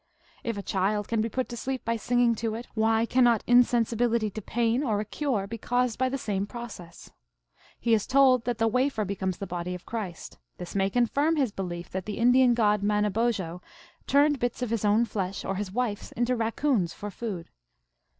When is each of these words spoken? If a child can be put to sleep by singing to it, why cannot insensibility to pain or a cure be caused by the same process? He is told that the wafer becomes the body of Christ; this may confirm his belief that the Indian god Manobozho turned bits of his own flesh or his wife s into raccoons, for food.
If 0.43 0.57
a 0.57 0.63
child 0.63 1.07
can 1.07 1.21
be 1.21 1.29
put 1.29 1.47
to 1.49 1.55
sleep 1.55 1.85
by 1.85 1.95
singing 1.95 2.33
to 2.37 2.55
it, 2.55 2.65
why 2.73 3.05
cannot 3.05 3.43
insensibility 3.45 4.31
to 4.31 4.41
pain 4.41 4.81
or 4.83 4.99
a 4.99 5.05
cure 5.05 5.45
be 5.45 5.59
caused 5.59 5.99
by 5.99 6.09
the 6.09 6.17
same 6.17 6.47
process? 6.47 7.11
He 7.79 7.93
is 7.93 8.07
told 8.07 8.45
that 8.45 8.57
the 8.57 8.67
wafer 8.67 9.05
becomes 9.05 9.37
the 9.37 9.45
body 9.45 9.75
of 9.75 9.85
Christ; 9.85 10.39
this 10.57 10.73
may 10.73 10.89
confirm 10.89 11.35
his 11.35 11.51
belief 11.51 11.91
that 11.91 12.07
the 12.07 12.17
Indian 12.17 12.55
god 12.55 12.81
Manobozho 12.81 13.61
turned 14.07 14.39
bits 14.39 14.63
of 14.63 14.71
his 14.71 14.83
own 14.83 15.05
flesh 15.05 15.45
or 15.45 15.53
his 15.53 15.71
wife 15.71 15.99
s 16.01 16.11
into 16.13 16.35
raccoons, 16.35 16.93
for 16.95 17.11
food. 17.11 17.51